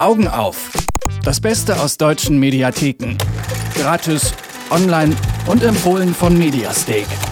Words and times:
Augen 0.00 0.28
auf. 0.28 0.70
Das 1.24 1.42
Beste 1.42 1.78
aus 1.78 1.98
deutschen 1.98 2.38
Mediatheken. 2.38 3.18
Gratis, 3.74 4.32
online 4.70 5.14
und 5.46 5.62
empfohlen 5.62 6.14
von 6.14 6.38
Mediastake. 6.38 7.29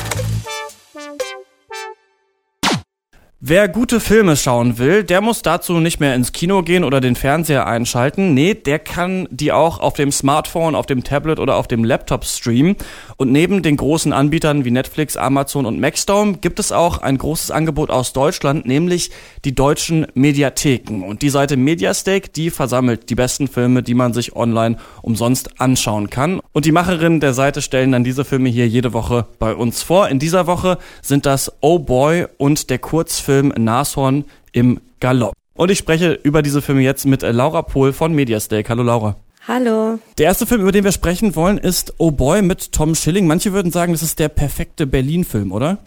Wer 3.50 3.66
gute 3.66 3.98
Filme 3.98 4.36
schauen 4.36 4.76
will, 4.76 5.04
der 5.04 5.22
muss 5.22 5.40
dazu 5.40 5.80
nicht 5.80 6.00
mehr 6.00 6.14
ins 6.14 6.32
Kino 6.32 6.62
gehen 6.62 6.84
oder 6.84 7.00
den 7.00 7.16
Fernseher 7.16 7.66
einschalten. 7.66 8.34
Nee, 8.34 8.52
der 8.52 8.78
kann 8.78 9.26
die 9.30 9.52
auch 9.52 9.80
auf 9.80 9.94
dem 9.94 10.12
Smartphone, 10.12 10.74
auf 10.74 10.84
dem 10.84 11.02
Tablet 11.02 11.38
oder 11.38 11.56
auf 11.56 11.66
dem 11.66 11.82
Laptop 11.82 12.26
streamen. 12.26 12.76
Und 13.16 13.32
neben 13.32 13.62
den 13.62 13.78
großen 13.78 14.12
Anbietern 14.12 14.66
wie 14.66 14.70
Netflix, 14.70 15.16
Amazon 15.16 15.64
und 15.64 15.80
Maxdome 15.80 16.36
gibt 16.42 16.58
es 16.58 16.72
auch 16.72 16.98
ein 16.98 17.16
großes 17.16 17.50
Angebot 17.50 17.88
aus 17.88 18.12
Deutschland, 18.12 18.66
nämlich 18.66 19.12
die 19.46 19.54
deutschen 19.54 20.06
Mediatheken. 20.12 21.02
Und 21.02 21.22
die 21.22 21.30
Seite 21.30 21.56
Mediastake, 21.56 22.28
die 22.28 22.50
versammelt 22.50 23.08
die 23.08 23.14
besten 23.14 23.48
Filme, 23.48 23.82
die 23.82 23.94
man 23.94 24.12
sich 24.12 24.36
online 24.36 24.76
umsonst 25.00 25.58
anschauen 25.58 26.10
kann. 26.10 26.40
Und 26.52 26.66
die 26.66 26.72
Macherinnen 26.72 27.20
der 27.20 27.32
Seite 27.32 27.62
stellen 27.62 27.92
dann 27.92 28.04
diese 28.04 28.26
Filme 28.26 28.50
hier 28.50 28.68
jede 28.68 28.92
Woche 28.92 29.26
bei 29.38 29.54
uns 29.54 29.82
vor. 29.82 30.10
In 30.10 30.18
dieser 30.18 30.46
Woche 30.46 30.76
sind 31.00 31.24
das 31.24 31.50
Oh 31.62 31.78
Boy 31.78 32.26
und 32.36 32.68
der 32.68 32.78
Kurzfilm 32.78 33.37
Film 33.38 33.52
Nashorn 33.56 34.24
im 34.50 34.80
Galopp. 34.98 35.32
Und 35.54 35.70
ich 35.70 35.78
spreche 35.78 36.18
über 36.24 36.42
diese 36.42 36.60
Filme 36.60 36.82
jetzt 36.82 37.06
mit 37.06 37.22
Laura 37.22 37.62
Pohl 37.62 37.92
von 37.92 38.12
Mediastake. 38.12 38.68
Hallo 38.68 38.82
Laura. 38.82 39.14
Hallo. 39.46 40.00
Der 40.18 40.26
erste 40.26 40.44
Film, 40.44 40.62
über 40.62 40.72
den 40.72 40.82
wir 40.82 40.90
sprechen 40.90 41.36
wollen, 41.36 41.56
ist 41.56 41.94
Oh 41.98 42.10
Boy 42.10 42.42
mit 42.42 42.72
Tom 42.72 42.96
Schilling. 42.96 43.28
Manche 43.28 43.52
würden 43.52 43.70
sagen, 43.70 43.92
das 43.92 44.02
ist 44.02 44.18
der 44.18 44.28
perfekte 44.28 44.88
Berlin-Film, 44.88 45.52
oder? 45.52 45.78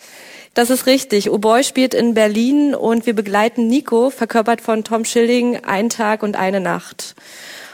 Das 0.54 0.70
ist 0.70 0.86
richtig. 0.86 1.30
Oh 1.30 1.40
Boy 1.40 1.66
spielt 1.66 1.94
in 1.94 2.14
Berlin 2.14 2.74
und 2.74 3.06
wir 3.06 3.14
begleiten 3.14 3.68
Nico, 3.68 4.12
verkörpert 4.12 4.62
von 4.62 4.86
Tom 4.86 5.04
Schilling, 5.04 5.58
einen 5.58 5.90
Tag 5.90 6.24
und 6.24 6.38
eine 6.38 6.62
Nacht. 6.62 7.16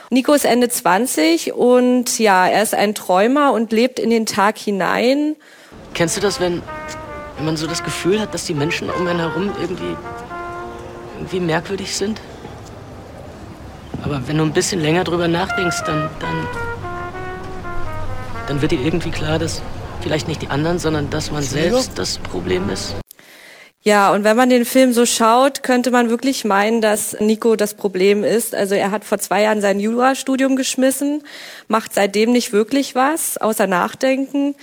Nico 0.09 0.34
ist 0.34 0.45
Ende 0.45 0.69
20 0.69 1.53
und 1.53 2.17
ja, 2.17 2.47
er 2.47 2.64
ist 2.64 2.73
ein 2.73 2.95
Träumer 2.95 3.53
und 3.53 3.72
lebt 3.72 4.00
in 4.00 4.09
den 4.09 4.25
Tag 4.25 4.58
hinein. 4.58 5.36
Kennst 5.94 6.17
du 6.17 6.22
das, 6.22 6.39
wenn 6.39 6.64
wenn 7.38 7.45
man 7.45 7.57
so 7.57 7.67
das 7.67 7.83
Gefühl 7.83 8.19
hat, 8.19 8.33
dass 8.33 8.45
die 8.45 8.53
Menschen 8.53 8.89
um 8.89 9.07
einen 9.07 9.19
herum 9.19 9.52
irgendwie, 9.61 9.95
irgendwie 11.16 11.39
merkwürdig 11.39 11.95
sind. 11.95 12.19
Aber 14.03 14.27
wenn 14.27 14.38
du 14.38 14.44
ein 14.44 14.53
bisschen 14.53 14.81
länger 14.81 15.03
drüber 15.03 15.27
nachdenkst, 15.27 15.83
dann, 15.85 16.09
dann, 16.19 16.47
dann 18.47 18.61
wird 18.61 18.71
dir 18.71 18.79
irgendwie 18.79 19.11
klar, 19.11 19.39
dass 19.39 19.61
vielleicht 20.02 20.27
nicht 20.27 20.41
die 20.41 20.49
anderen, 20.49 20.79
sondern 20.79 21.09
dass 21.09 21.31
man 21.31 21.44
selbst 21.44 21.97
das 21.97 22.17
Problem 22.17 22.69
ist. 22.69 22.95
Ja, 23.88 24.11
und 24.11 24.25
wenn 24.25 24.35
man 24.35 24.49
den 24.49 24.66
Film 24.66 24.91
so 24.91 25.05
schaut, 25.05 25.63
könnte 25.63 25.91
man 25.91 26.09
wirklich 26.09 26.43
meinen, 26.43 26.81
dass 26.81 27.16
Nico 27.21 27.55
das 27.55 27.73
Problem 27.73 28.25
ist. 28.25 28.53
Also 28.53 28.75
er 28.75 28.91
hat 28.91 29.05
vor 29.05 29.17
zwei 29.17 29.44
Jahren 29.44 29.61
sein 29.61 29.79
Jurastudium 29.79 30.57
geschmissen, 30.57 31.23
macht 31.69 31.94
seitdem 31.94 32.33
nicht 32.33 32.52
wirklich 32.52 32.95
was, 32.95 33.38
außer 33.38 33.66
nachdenken. 33.66 34.55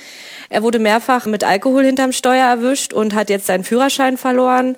Er 0.50 0.62
wurde 0.62 0.78
mehrfach 0.78 1.25
mit 1.25 1.42
Alkohol 1.42 1.86
hinterm 1.86 2.12
Steuer 2.12 2.47
erwischt 2.47 2.92
und 2.92 3.14
hat 3.14 3.31
jetzt 3.31 3.47
seinen 3.47 3.64
Führerschein 3.64 4.19
verloren. 4.19 4.77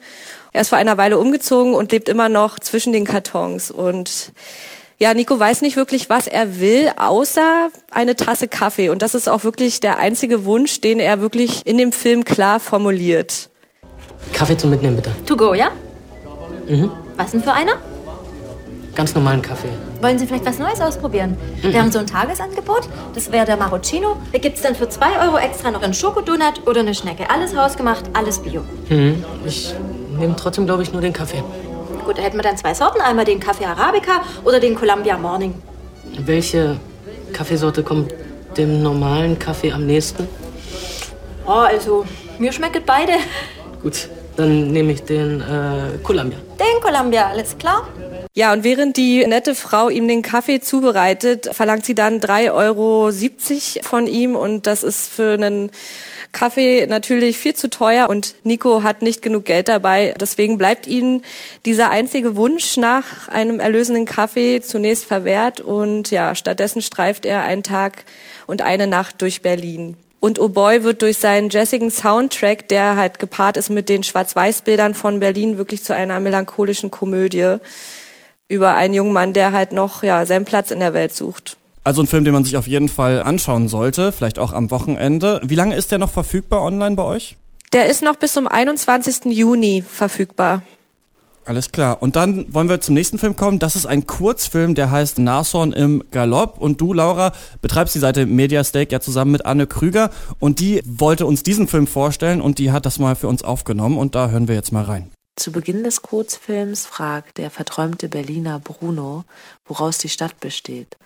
Er 0.53 0.61
ist 0.61 0.69
vor 0.69 0.79
einer 0.79 0.97
Weile 0.97 1.19
umgezogen 1.19 1.75
und 1.75 1.91
lebt 1.91 2.09
immer 2.09 2.29
noch 2.29 2.61
zwischen 2.61 2.93
den 2.93 3.05
Kartons. 3.05 3.73
Und 3.73 4.31
ja, 5.01 5.13
Nico 5.13 5.37
weiß 5.37 5.63
nicht 5.63 5.75
wirklich, 5.77 6.09
was 6.09 6.29
er 6.29 6.61
will, 6.61 6.93
außer 6.97 7.71
eine 7.91 8.15
Tasse 8.15 8.47
Kaffee. 8.47 8.91
Und 8.91 9.03
das 9.03 9.17
ist 9.17 9.29
auch 9.29 9.43
wirklich 9.43 9.81
der 9.81 9.99
einzige 9.99 10.45
Wunsch, 10.45 10.81
den 10.81 11.01
er 11.01 11.21
wirklich 11.21 11.67
in 11.67 11.79
dem 11.79 11.91
Film 11.91 12.25
klar 12.25 12.61
formuliert. 12.61 13.51
Kaffee 14.33 14.57
zum 14.57 14.71
Mitnehmen, 14.71 14.97
bitte. 14.97 15.11
To 15.27 15.37
go, 15.37 15.55
ja? 15.55 15.69
Mhm. 16.69 16.91
Was 17.17 17.31
denn 17.31 17.43
für 17.43 17.53
einer? 17.53 17.73
Ganz 18.95 19.15
normalen 19.15 19.43
Kaffee. 19.43 19.69
Wollen 20.01 20.19
Sie 20.19 20.27
vielleicht 20.27 20.47
was 20.47 20.59
Neues 20.59 20.81
ausprobieren? 20.81 21.37
Mhm. 21.63 21.73
Wir 21.73 21.81
haben 21.83 21.93
so 21.93 21.99
ein 21.99 22.07
Tagesangebot. 22.07 22.89
Das 23.15 23.31
wäre 23.31 23.45
der 23.45 23.57
Marocchino. 23.57 24.17
Da 24.33 24.39
gibt 24.39 24.57
es 24.57 24.63
dann 24.63 24.75
für 24.75 24.89
2 24.89 25.27
Euro 25.27 25.37
extra 25.39 25.71
noch 25.71 25.83
einen 25.83 25.95
Schokodonut 25.95 26.67
oder 26.67 26.81
eine 26.81 26.95
Schnecke. 26.95 27.29
Alles 27.29 27.55
hausgemacht, 27.55 28.05
alles 28.15 28.39
bio. 28.39 28.63
Mhm. 28.89 29.25
Ich 29.45 29.75
nehme 30.19 30.35
trotzdem, 30.37 30.67
glaube 30.67 30.83
ich, 30.83 30.93
nur 30.93 31.03
den 31.03 31.13
Kaffee. 31.13 31.43
Gut, 32.05 32.19
da 32.19 32.23
hätten 32.23 32.37
wir 32.37 32.43
dann 32.43 32.57
zwei 32.57 32.73
Sorten. 32.73 33.01
Einmal 33.01 33.25
den 33.25 33.41
Kaffee 33.41 33.67
Arabica 33.67 34.23
oder 34.45 34.61
den 34.61 34.75
Columbia 34.75 35.19
Morning. 35.19 35.55
Welche 36.19 36.77
Kaffeesorte 37.33 37.83
kommt 37.83 38.15
dem 38.57 38.83
normalen 38.83 39.39
Kaffee 39.39 39.73
am 39.73 39.87
nächsten? 39.87 40.27
Oh, 41.47 41.51
also, 41.51 42.05
mir 42.39 42.53
schmecken 42.53 42.83
beide. 42.87 43.13
Gut, 43.83 44.09
dann 44.37 44.71
nehme 44.73 44.93
ich 44.93 45.03
den 45.03 45.41
äh, 45.41 45.99
Columbia. 46.03 46.39
Den 46.59 46.81
Columbia, 46.83 47.29
alles 47.29 47.57
klar? 47.59 47.89
Ja, 48.35 48.53
und 48.53 48.65
während 48.65 48.97
die 48.97 49.27
nette 49.27 49.55
Frau 49.55 49.89
ihm 49.89 50.09
den 50.09 50.23
Kaffee 50.23 50.61
zubereitet, 50.61 51.49
verlangt 51.53 51.87
sie 51.87 51.95
dann 51.95 52.21
3,70 52.21 52.53
Euro 52.53 53.11
von 53.83 54.07
ihm 54.07 54.37
und 54.37 54.67
das 54.67 54.83
ist 54.83 55.09
für 55.09 55.33
einen 55.33 55.71
Kaffee 56.33 56.87
natürlich 56.87 57.39
viel 57.39 57.55
zu 57.55 57.71
teuer 57.71 58.11
und 58.11 58.35
Nico 58.45 58.83
hat 58.83 59.01
nicht 59.01 59.23
genug 59.23 59.47
Geld 59.47 59.69
dabei. 59.69 60.15
Deswegen 60.21 60.59
bleibt 60.59 60.87
ihm 60.87 61.23
dieser 61.65 61.89
einzige 61.89 62.37
Wunsch 62.37 62.77
nach 62.77 63.29
einem 63.29 63.59
erlösenden 63.59 64.05
Kaffee 64.05 64.61
zunächst 64.61 65.07
verwehrt 65.07 65.61
und 65.61 66.11
ja, 66.11 66.35
stattdessen 66.35 66.83
streift 66.83 67.25
er 67.25 67.45
einen 67.45 67.63
Tag 67.63 68.05
und 68.47 68.61
eine 68.61 68.87
Nacht 68.87 69.23
durch 69.23 69.41
Berlin. 69.41 69.97
Und 70.21 70.39
Oh 70.39 70.49
Boy 70.49 70.83
wird 70.83 71.03
durch 71.03 71.19
seinen 71.19 71.51
jazzigen 71.51 71.91
Soundtrack, 71.91 72.69
der 72.69 72.97
halt 72.97 73.19
gepaart 73.19 73.57
ist 73.57 73.71
mit 73.71 73.89
den 73.89 74.03
Schwarz-Weiß-Bildern 74.03 74.95
von 74.95 75.21
Berlin, 75.21 75.59
wirklich 75.59 75.85
zu 75.85 75.95
einer 75.95 76.21
melancholischen 76.21 76.91
Komödie 76.91 77.57
über 78.49 78.75
einen 78.75 78.95
jungen 78.95 79.13
Mann, 79.13 79.33
der 79.33 79.53
halt 79.53 79.73
noch 79.73 80.03
ja, 80.03 80.25
seinen 80.25 80.45
Platz 80.45 80.71
in 80.71 80.81
der 80.81 80.95
Welt 80.95 81.15
sucht. 81.15 81.57
Also 81.85 82.03
ein 82.03 82.09
Film, 82.09 82.25
den 82.25 82.33
man 82.33 82.45
sich 82.45 82.57
auf 82.57 82.67
jeden 82.67 82.89
Fall 82.89 83.23
anschauen 83.23 83.69
sollte, 83.69 84.11
vielleicht 84.11 84.39
auch 84.39 84.53
am 84.53 84.71
Wochenende. 84.71 85.41
Wie 85.45 85.55
lange 85.55 85.77
ist 85.77 85.93
der 85.93 85.99
noch 85.99 86.11
verfügbar 86.11 86.63
online 86.63 86.97
bei 86.97 87.05
euch? 87.05 87.37
Der 87.73 87.87
ist 87.87 88.03
noch 88.03 88.17
bis 88.17 88.33
zum 88.33 88.49
21. 88.49 89.27
Juni 89.27 89.85
verfügbar. 89.89 90.63
Alles 91.47 91.71
klar. 91.71 92.03
Und 92.03 92.17
dann 92.17 92.53
wollen 92.53 92.69
wir 92.69 92.81
zum 92.81 92.95
nächsten 92.95 93.19
Film 93.19 93.37
kommen. 93.37 93.61
Das 93.61 93.77
ist 93.77 93.87
ein 93.87 94.05
Kurzfilm, 94.05 94.75
der 94.75 94.91
heißt 94.91 95.21
Nashorn 95.21 95.73
im 95.73 96.03
Galopp. 96.11 96.59
Und 96.59 96.81
du, 96.81 96.93
Laura, 96.93 97.33
betreibst 97.63 97.95
die 97.95 98.01
Seite 98.01 98.27
Mediastake 98.27 98.91
ja 98.91 99.01
zusammen 99.01 99.31
mit 99.31 99.47
Anne 99.47 99.69
Krüger. 99.69 100.11
Und 100.41 100.59
die 100.59 100.83
wollte 100.85 101.25
uns 101.25 101.45
diesen 101.45 101.69
Film 101.69 101.87
vorstellen 101.87 102.41
und 102.41 102.59
die 102.59 102.73
hat 102.73 102.85
das 102.85 102.99
mal 102.99 103.15
für 103.15 103.29
uns 103.29 103.45
aufgenommen. 103.45 103.97
Und 103.97 104.17
da 104.17 104.31
hören 104.31 104.49
wir 104.49 104.57
jetzt 104.57 104.73
mal 104.73 104.83
rein. 104.83 105.13
Zu 105.37 105.53
Beginn 105.53 105.85
des 105.85 106.03
Kurzfilms 106.03 106.85
fragt 106.85 107.39
der 107.39 107.51
verträumte 107.51 108.09
Berliner 108.09 108.59
Bruno, 108.59 109.25
woraus 109.67 109.99
die 109.99 110.09
Stadt 110.09 110.41
besteht. 110.41 110.97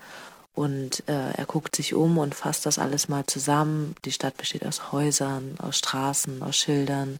Und 0.55 1.03
äh, 1.07 1.33
er 1.37 1.45
guckt 1.47 1.77
sich 1.77 1.95
um 1.95 2.17
und 2.17 2.35
fasst 2.35 2.65
das 2.65 2.79
alles 2.79 3.09
mal 3.09 3.27
zusammen. 3.27 3.95
Die 4.07 4.13
Stadt 4.13 4.39
besteht 4.39 4.65
aus 4.65 4.91
Häusern, 4.91 5.57
aus 5.59 5.79
Straßen, 5.79 6.43
aus 6.43 6.57
Schildern, 6.57 7.19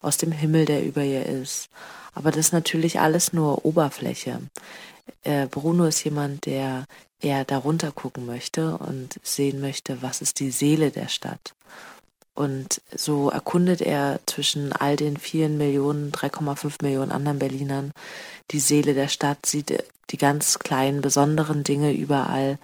aus 0.00 0.16
dem 0.16 0.32
Himmel, 0.32 0.64
der 0.64 0.84
über 0.84 1.02
ihr 1.02 1.26
ist. 1.26 1.68
Aber 2.14 2.30
das 2.30 2.46
ist 2.46 2.52
natürlich 2.52 3.00
alles 3.00 3.32
nur 3.32 3.64
Oberfläche. 3.64 4.40
Äh, 5.22 5.46
Bruno 5.46 5.84
ist 5.84 6.04
jemand, 6.04 6.46
der 6.46 6.86
eher 7.20 7.44
darunter 7.44 7.92
gucken 7.92 8.26
möchte 8.26 8.76
und 8.78 9.20
sehen 9.22 9.60
möchte, 9.60 10.02
was 10.02 10.22
ist 10.22 10.40
die 10.40 10.50
Seele 10.50 10.90
der 10.90 11.08
Stadt. 11.08 11.54
Und 12.34 12.80
so 12.94 13.28
erkundet 13.28 13.82
er 13.82 14.20
zwischen 14.26 14.72
all 14.72 14.96
den 14.96 15.16
vielen 15.18 15.58
Millionen, 15.58 16.12
3,5 16.12 16.82
Millionen 16.82 17.12
anderen 17.12 17.38
Berlinern 17.38 17.92
die 18.50 18.60
Seele 18.60 18.94
der 18.94 19.08
Stadt, 19.08 19.44
sieht 19.44 19.84
die 20.10 20.16
ganz 20.16 20.58
kleinen, 20.58 21.02
besonderen 21.02 21.64
Dinge 21.64 21.92
überall. 21.92 22.58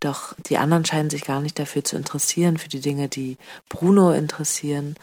Doch 0.00 0.34
die 0.48 0.56
anderen 0.58 0.84
scheinen 0.84 1.10
sich 1.10 1.24
gar 1.24 1.40
nicht 1.40 1.58
dafür 1.58 1.84
zu 1.84 1.96
interessieren, 1.96 2.56
für 2.56 2.68
die 2.68 2.80
Dinge, 2.80 3.08
die 3.08 3.36
Bruno 3.68 4.12
interessieren, 4.12 4.96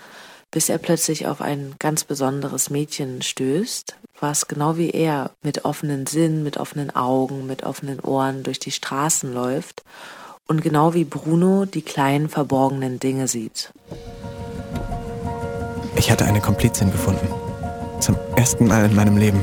bis 0.52 0.70
er 0.70 0.78
plötzlich 0.78 1.28
auf 1.28 1.42
ein 1.42 1.76
ganz 1.80 2.04
besonderes 2.04 2.70
Mädchen 2.70 3.22
stößt, 3.22 3.96
was 4.20 4.48
genau 4.48 4.78
wie 4.78 4.92
er 4.92 5.32
mit 5.44 5.66
offenen 5.66 6.06
Sinn, 6.06 6.44
mit 6.44 6.58
offenen 6.58 6.96
Augen, 6.96 7.46
mit 7.46 7.64
offenen 7.64 8.00
Ohren 8.00 8.44
durch 8.44 8.60
die 8.60 8.72
Straßen 8.72 9.34
läuft 9.34 9.84
und 10.48 10.62
genau 10.62 10.94
wie 10.94 11.04
Bruno 11.04 11.66
die 11.66 11.82
kleinen 11.82 12.30
verborgenen 12.30 13.00
Dinge 13.00 13.28
sieht. 13.28 13.72
Ich 15.98 16.12
hatte 16.12 16.26
eine 16.26 16.42
Komplizin 16.42 16.92
gefunden. 16.92 17.28
Zum 18.00 18.18
ersten 18.36 18.68
Mal 18.68 18.86
in 18.86 18.96
meinem 18.96 19.18
Leben. 19.18 19.42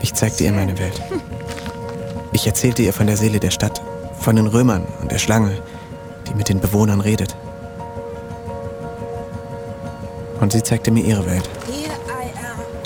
Ich 0.00 0.14
zeigte 0.14 0.44
ihr 0.44 0.52
meine 0.52 0.78
Welt. 0.78 1.00
Ich 2.32 2.46
erzählte 2.46 2.82
ihr 2.82 2.92
von 2.92 3.06
der 3.06 3.16
Seele 3.16 3.38
der 3.38 3.50
Stadt, 3.50 3.82
von 4.20 4.36
den 4.36 4.46
Römern 4.46 4.86
und 5.00 5.12
der 5.12 5.18
Schlange, 5.18 5.62
die 6.28 6.34
mit 6.34 6.48
den 6.48 6.60
Bewohnern 6.60 7.00
redet. 7.00 7.36
Und 10.40 10.52
sie 10.52 10.62
zeigte 10.62 10.90
mir 10.90 11.04
ihre 11.04 11.24
Welt. 11.26 11.48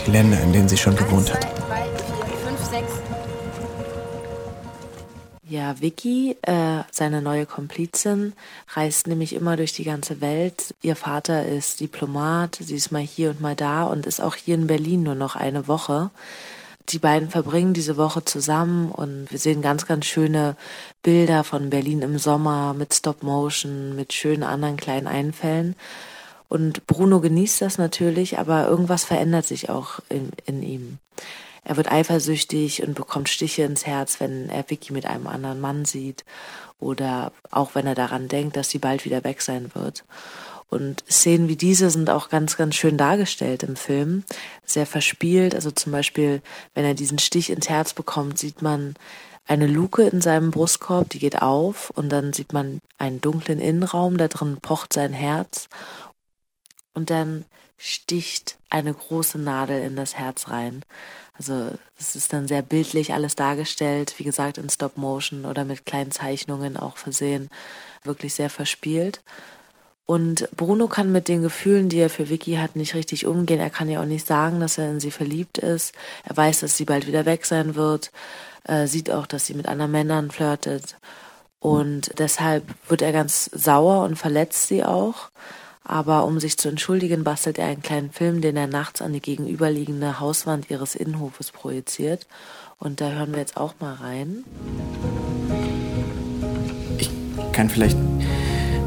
Die 0.06 0.10
Länder, 0.10 0.40
in 0.42 0.52
denen 0.52 0.68
sie 0.68 0.76
schon 0.76 0.96
gewohnt 0.96 1.32
hat. 1.32 1.46
Ja, 5.46 5.80
Vicky, 5.80 6.36
äh, 6.42 6.82
seine 6.90 7.22
neue 7.22 7.46
Komplizin, 7.46 8.32
reist 8.74 9.06
nämlich 9.06 9.34
immer 9.34 9.56
durch 9.56 9.72
die 9.72 9.84
ganze 9.84 10.20
Welt. 10.20 10.74
Ihr 10.82 10.96
Vater 10.96 11.46
ist 11.46 11.78
Diplomat, 11.78 12.58
sie 12.60 12.74
ist 12.74 12.90
mal 12.90 13.02
hier 13.02 13.30
und 13.30 13.40
mal 13.40 13.54
da 13.54 13.84
und 13.84 14.04
ist 14.04 14.20
auch 14.20 14.34
hier 14.34 14.56
in 14.56 14.66
Berlin 14.66 15.04
nur 15.04 15.14
noch 15.14 15.36
eine 15.36 15.68
Woche. 15.68 16.10
die 16.90 16.98
beiden 16.98 17.30
verbringen 17.30 17.72
diese 17.72 17.96
Woche 17.96 18.24
zusammen 18.24 18.90
und 18.90 19.30
wir 19.30 19.38
sehen 19.38 19.62
ganz, 19.62 19.86
ganz 19.86 20.04
schöne 20.06 20.56
Bilder 21.02 21.44
von 21.44 21.70
Berlin 21.70 22.02
im 22.02 22.18
Sommer 22.18 22.74
mit 22.74 22.92
Stop 22.92 23.22
Motion, 23.22 23.96
mit 23.96 24.12
schönen 24.12 24.42
anderen 24.42 24.76
kleinen 24.76 25.06
Einfällen. 25.06 25.76
Und 26.54 26.86
Bruno 26.86 27.18
genießt 27.18 27.62
das 27.62 27.78
natürlich, 27.78 28.38
aber 28.38 28.68
irgendwas 28.68 29.02
verändert 29.02 29.44
sich 29.44 29.70
auch 29.70 29.98
in, 30.08 30.30
in 30.46 30.62
ihm. 30.62 30.98
Er 31.64 31.76
wird 31.76 31.90
eifersüchtig 31.90 32.84
und 32.84 32.94
bekommt 32.94 33.28
Stiche 33.28 33.64
ins 33.64 33.86
Herz, 33.86 34.20
wenn 34.20 34.48
er 34.50 34.70
Vicky 34.70 34.92
mit 34.92 35.04
einem 35.04 35.26
anderen 35.26 35.60
Mann 35.60 35.84
sieht 35.84 36.24
oder 36.78 37.32
auch 37.50 37.74
wenn 37.74 37.88
er 37.88 37.96
daran 37.96 38.28
denkt, 38.28 38.56
dass 38.56 38.70
sie 38.70 38.78
bald 38.78 39.04
wieder 39.04 39.24
weg 39.24 39.42
sein 39.42 39.72
wird. 39.74 40.04
Und 40.68 41.02
Szenen 41.10 41.48
wie 41.48 41.56
diese 41.56 41.90
sind 41.90 42.08
auch 42.08 42.28
ganz, 42.28 42.56
ganz 42.56 42.76
schön 42.76 42.96
dargestellt 42.96 43.64
im 43.64 43.74
Film. 43.74 44.22
Sehr 44.64 44.86
verspielt. 44.86 45.56
Also 45.56 45.72
zum 45.72 45.90
Beispiel, 45.90 46.40
wenn 46.72 46.84
er 46.84 46.94
diesen 46.94 47.18
Stich 47.18 47.50
ins 47.50 47.68
Herz 47.68 47.94
bekommt, 47.94 48.38
sieht 48.38 48.62
man 48.62 48.94
eine 49.44 49.66
Luke 49.66 50.04
in 50.04 50.20
seinem 50.20 50.52
Brustkorb, 50.52 51.10
die 51.10 51.18
geht 51.18 51.42
auf 51.42 51.90
und 51.90 52.10
dann 52.10 52.32
sieht 52.32 52.52
man 52.52 52.78
einen 52.96 53.20
dunklen 53.20 53.58
Innenraum, 53.58 54.18
da 54.18 54.28
drin 54.28 54.58
pocht 54.62 54.92
sein 54.92 55.12
Herz 55.12 55.68
und 56.94 57.10
dann 57.10 57.44
sticht 57.76 58.56
eine 58.70 58.94
große 58.94 59.38
Nadel 59.38 59.82
in 59.82 59.96
das 59.96 60.16
Herz 60.16 60.48
rein. 60.48 60.82
Also 61.36 61.72
es 61.98 62.14
ist 62.14 62.32
dann 62.32 62.46
sehr 62.46 62.62
bildlich 62.62 63.12
alles 63.12 63.34
dargestellt, 63.34 64.14
wie 64.18 64.24
gesagt 64.24 64.56
in 64.56 64.70
Stop 64.70 64.96
Motion 64.96 65.44
oder 65.44 65.64
mit 65.64 65.84
kleinen 65.84 66.12
Zeichnungen 66.12 66.76
auch 66.76 66.96
versehen, 66.96 67.50
wirklich 68.04 68.34
sehr 68.34 68.50
verspielt. 68.50 69.20
Und 70.06 70.48
Bruno 70.54 70.86
kann 70.86 71.12
mit 71.12 71.28
den 71.28 71.42
Gefühlen, 71.42 71.88
die 71.88 71.98
er 71.98 72.10
für 72.10 72.28
Vicky 72.28 72.56
hat, 72.56 72.76
nicht 72.76 72.94
richtig 72.94 73.26
umgehen. 73.26 73.58
Er 73.58 73.70
kann 73.70 73.88
ja 73.88 74.00
auch 74.00 74.06
nicht 74.06 74.26
sagen, 74.26 74.60
dass 74.60 74.78
er 74.78 74.90
in 74.90 75.00
sie 75.00 75.10
verliebt 75.10 75.58
ist. 75.58 75.94
Er 76.24 76.36
weiß, 76.36 76.60
dass 76.60 76.76
sie 76.76 76.84
bald 76.84 77.06
wieder 77.06 77.24
weg 77.24 77.46
sein 77.46 77.74
wird. 77.74 78.12
Er 78.64 78.86
sieht 78.86 79.10
auch, 79.10 79.26
dass 79.26 79.46
sie 79.46 79.54
mit 79.54 79.66
anderen 79.66 79.92
Männern 79.92 80.30
flirtet. 80.30 80.96
Und 81.58 82.18
deshalb 82.18 82.64
wird 82.88 83.00
er 83.00 83.12
ganz 83.12 83.46
sauer 83.46 84.04
und 84.04 84.16
verletzt 84.16 84.68
sie 84.68 84.84
auch. 84.84 85.30
Aber 85.86 86.24
um 86.24 86.40
sich 86.40 86.56
zu 86.56 86.70
entschuldigen, 86.70 87.24
bastelt 87.24 87.58
er 87.58 87.66
einen 87.66 87.82
kleinen 87.82 88.10
Film, 88.10 88.40
den 88.40 88.56
er 88.56 88.66
nachts 88.66 89.02
an 89.02 89.12
die 89.12 89.20
gegenüberliegende 89.20 90.18
Hauswand 90.18 90.70
ihres 90.70 90.94
Innenhofes 90.94 91.52
projiziert. 91.52 92.26
Und 92.78 93.02
da 93.02 93.10
hören 93.10 93.32
wir 93.32 93.40
jetzt 93.40 93.58
auch 93.58 93.74
mal 93.80 93.92
rein. 93.92 94.44
Ich 96.96 97.10
kann 97.52 97.68
vielleicht 97.68 97.98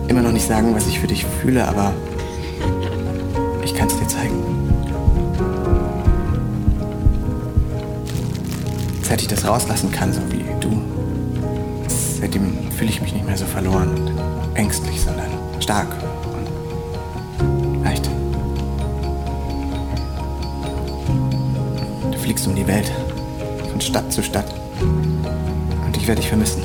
immer 0.08 0.24
noch 0.24 0.32
nicht 0.32 0.48
sagen, 0.48 0.74
was 0.74 0.88
ich 0.88 1.00
für 1.00 1.06
dich 1.06 1.24
fühle, 1.24 1.68
aber 1.68 1.94
ich 3.64 3.76
kann 3.76 3.88
es 3.88 4.00
dir 4.00 4.08
zeigen. 4.08 4.44
Seit 9.04 9.22
ich 9.22 9.28
das 9.28 9.46
rauslassen 9.46 9.92
kann, 9.92 10.12
so 10.12 10.22
wie 10.32 10.44
du, 10.60 10.82
seitdem 12.20 12.72
fühle 12.72 12.90
ich 12.90 13.02
mich 13.02 13.14
nicht 13.14 13.26
mehr 13.26 13.38
so 13.38 13.46
verloren 13.46 13.90
und 13.90 14.56
ängstlich, 14.56 15.00
sondern 15.00 15.30
stark 15.62 15.88
Fliegst 22.38 22.50
um 22.50 22.56
die 22.56 22.68
Welt, 22.68 22.92
von 23.72 23.82
Stadt 23.82 24.14
zu 24.14 24.22
Stadt. 24.22 24.54
Und 24.80 25.98
ich 25.98 26.08
werde 26.08 26.22
dich 26.22 26.30
vermissen 26.30 26.62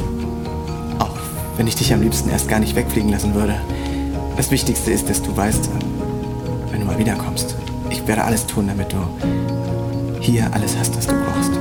wenn 1.56 1.66
ich 1.66 1.74
dich 1.76 1.92
am 1.92 2.02
liebsten 2.02 2.30
erst 2.30 2.48
gar 2.48 2.58
nicht 2.58 2.74
wegfliegen 2.74 3.10
lassen 3.10 3.34
würde. 3.34 3.54
Das 4.36 4.50
Wichtigste 4.50 4.90
ist, 4.90 5.08
dass 5.08 5.22
du 5.22 5.36
weißt, 5.36 5.70
wenn 6.70 6.80
du 6.80 6.86
mal 6.86 6.98
wiederkommst, 6.98 7.54
ich 7.90 8.06
werde 8.06 8.24
alles 8.24 8.46
tun, 8.46 8.66
damit 8.68 8.92
du 8.92 8.98
hier 10.20 10.52
alles 10.52 10.76
hast, 10.76 10.96
was 10.96 11.06
du 11.06 11.14
brauchst. 11.14 11.52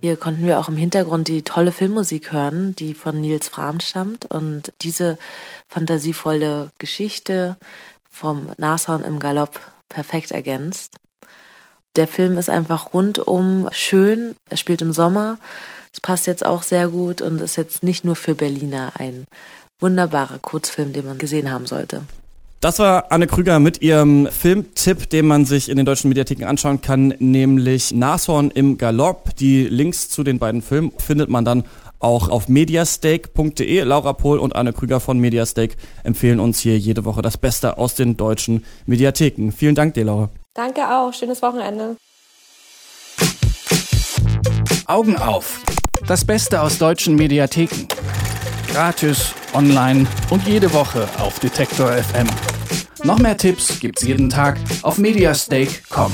Hier 0.00 0.16
konnten 0.16 0.46
wir 0.46 0.58
auch 0.60 0.68
im 0.68 0.76
Hintergrund 0.76 1.28
die 1.28 1.42
tolle 1.42 1.72
Filmmusik 1.72 2.32
hören, 2.32 2.76
die 2.76 2.94
von 2.94 3.20
Nils 3.20 3.48
Fram 3.48 3.80
stammt 3.80 4.26
und 4.26 4.72
diese 4.82 5.18
fantasievolle 5.66 6.70
Geschichte 6.78 7.56
vom 8.10 8.48
Nashorn 8.58 9.02
im 9.02 9.18
Galopp 9.18 9.60
perfekt 9.88 10.30
ergänzt. 10.30 10.98
Der 11.96 12.06
Film 12.06 12.38
ist 12.38 12.50
einfach 12.50 12.94
rundum 12.94 13.68
schön. 13.72 14.34
Er 14.48 14.56
spielt 14.56 14.82
im 14.82 14.92
Sommer. 14.92 15.38
Es 15.92 16.00
passt 16.00 16.26
jetzt 16.26 16.44
auch 16.44 16.62
sehr 16.62 16.88
gut 16.88 17.22
und 17.22 17.40
ist 17.40 17.56
jetzt 17.56 17.82
nicht 17.82 18.04
nur 18.04 18.16
für 18.16 18.34
Berliner 18.34 18.92
ein 18.98 19.24
wunderbarer 19.80 20.38
Kurzfilm, 20.38 20.92
den 20.92 21.06
man 21.06 21.18
gesehen 21.18 21.50
haben 21.50 21.66
sollte. 21.66 22.02
Das 22.60 22.80
war 22.80 23.12
Anne 23.12 23.28
Krüger 23.28 23.60
mit 23.60 23.82
ihrem 23.82 24.26
Filmtipp, 24.26 25.08
den 25.10 25.26
man 25.26 25.44
sich 25.44 25.68
in 25.68 25.76
den 25.76 25.86
deutschen 25.86 26.08
Mediatheken 26.08 26.44
anschauen 26.44 26.80
kann, 26.80 27.14
nämlich 27.20 27.92
Nashorn 27.92 28.50
im 28.50 28.78
Galopp. 28.78 29.36
Die 29.36 29.64
Links 29.64 30.10
zu 30.10 30.24
den 30.24 30.40
beiden 30.40 30.60
Filmen 30.60 30.90
findet 30.98 31.28
man 31.30 31.44
dann 31.44 31.62
auch 32.00 32.28
auf 32.28 32.48
mediastake.de. 32.48 33.82
Laura 33.82 34.12
Pohl 34.12 34.40
und 34.40 34.56
Anne 34.56 34.72
Krüger 34.72 34.98
von 34.98 35.20
Mediastake 35.20 35.76
empfehlen 36.02 36.40
uns 36.40 36.58
hier 36.58 36.76
jede 36.76 37.04
Woche 37.04 37.22
das 37.22 37.38
Beste 37.38 37.78
aus 37.78 37.94
den 37.94 38.16
deutschen 38.16 38.64
Mediatheken. 38.86 39.52
Vielen 39.52 39.76
Dank 39.76 39.94
dir, 39.94 40.04
Laura. 40.04 40.30
Danke 40.54 40.88
auch. 40.88 41.12
Schönes 41.12 41.42
Wochenende. 41.42 41.96
Augen 44.86 45.16
auf. 45.16 45.60
Das 46.06 46.24
Beste 46.24 46.62
aus 46.62 46.78
deutschen 46.78 47.14
Mediatheken. 47.16 47.86
Gratis, 48.72 49.34
online 49.52 50.06
und 50.30 50.46
jede 50.46 50.72
Woche 50.72 51.08
auf 51.18 51.38
Detektor 51.40 51.92
FM. 51.92 52.26
Noch 53.04 53.18
mehr 53.18 53.36
Tipps 53.36 53.78
gibt's 53.80 54.02
jeden 54.02 54.30
Tag 54.30 54.58
auf 54.82 54.98
mediastake.com. 54.98 56.12